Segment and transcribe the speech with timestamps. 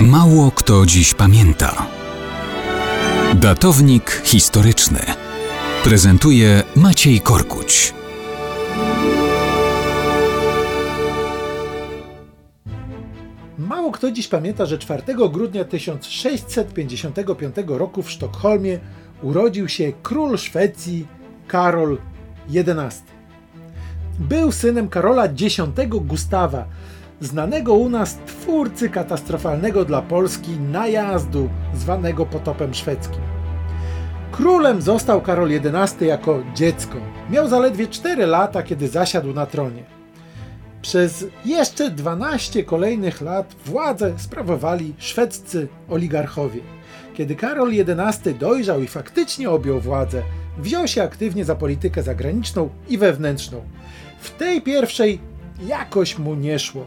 [0.00, 1.86] Mało kto dziś pamięta.
[3.34, 5.00] Datownik historyczny
[5.84, 7.94] prezentuje Maciej Korkuć.
[13.58, 15.02] Mało kto dziś pamięta, że 4
[15.32, 18.78] grudnia 1655 roku w Sztokholmie
[19.22, 21.06] urodził się król Szwecji
[21.46, 21.98] Karol
[22.54, 22.72] XI.
[24.18, 25.56] Był synem Karola X
[25.88, 26.66] Gustawa,
[27.20, 33.20] znanego u nas twórcy katastrofalnego dla Polski najazdu zwanego potopem szwedzkim.
[34.32, 36.96] Królem został Karol XI jako dziecko.
[37.30, 39.84] Miał zaledwie 4 lata, kiedy zasiadł na tronie.
[40.82, 46.60] Przez jeszcze 12 kolejnych lat władzę sprawowali szwedzcy oligarchowie.
[47.14, 50.22] Kiedy Karol XI dojrzał i faktycznie objął władzę,
[50.58, 53.62] wziął się aktywnie za politykę zagraniczną i wewnętrzną.
[54.20, 55.20] W tej pierwszej
[55.68, 56.84] jakoś mu nie szło.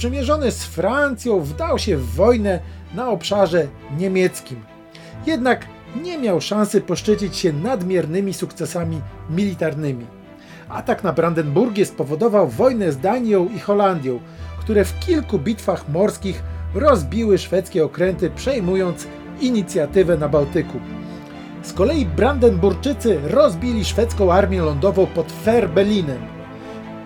[0.00, 2.60] Sprzymierzony z Francją wdał się w wojnę
[2.94, 3.66] na obszarze
[3.98, 4.60] niemieckim.
[5.26, 5.66] Jednak
[6.02, 10.06] nie miał szansy poszczycić się nadmiernymi sukcesami militarnymi.
[10.68, 14.20] Atak na Brandenburgię spowodował wojnę z Danią i Holandią,
[14.60, 16.42] które w kilku bitwach morskich
[16.74, 19.06] rozbiły szwedzkie okręty, przejmując
[19.40, 20.80] inicjatywę na Bałtyku.
[21.62, 26.20] Z kolei Brandenburczycy rozbili szwedzką armię lądową pod Ferbelinem.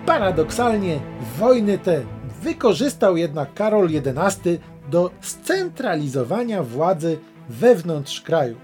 [0.06, 1.00] Paradoksalnie
[1.38, 2.13] wojny te
[2.44, 4.58] wykorzystał jednak Karol XI
[4.90, 8.56] do scentralizowania władzy wewnątrz kraju.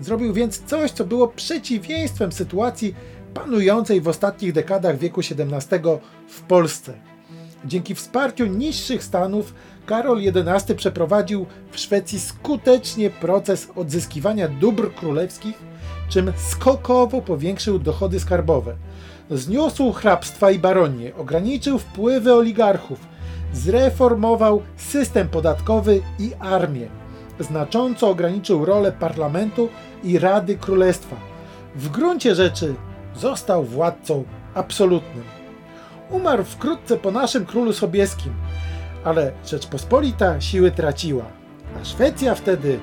[0.00, 2.94] Zrobił więc coś, co było przeciwieństwem sytuacji
[3.34, 5.80] panującej w ostatnich dekadach wieku XVII
[6.28, 6.92] w Polsce.
[7.64, 9.54] Dzięki wsparciu niższych stanów
[9.86, 15.58] Karol XI przeprowadził w Szwecji skutecznie proces odzyskiwania dóbr królewskich,
[16.08, 18.76] czym skokowo powiększył dochody skarbowe.
[19.30, 22.98] Zniósł hrabstwa i baronie, ograniczył wpływy oligarchów,
[23.52, 26.88] zreformował system podatkowy i armię.
[27.40, 29.68] Znacząco ograniczył rolę parlamentu
[30.04, 31.16] i Rady Królestwa.
[31.74, 32.74] W gruncie rzeczy
[33.16, 34.24] został władcą
[34.54, 35.24] absolutnym.
[36.10, 38.32] Umarł wkrótce po naszym królu Sobieskim,
[39.04, 41.24] ale Rzeczpospolita siły traciła,
[41.80, 42.80] a Szwecja wtedy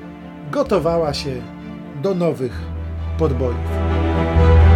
[0.52, 1.42] gotowała się
[2.02, 2.62] do nowych
[3.18, 4.73] podbojów.